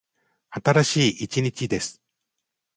[0.49, 2.01] 新しい一日です。